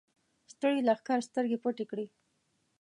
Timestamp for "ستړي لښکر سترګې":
0.51-1.57